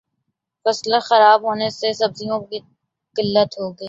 فصل 0.65 0.91
خراب 1.07 1.39
ہونے 1.43 1.69
سے 1.71 1.89
سبزیوں 1.93 2.39
کی 2.41 2.59
قلت 3.15 3.51
ہوگئی 3.59 3.79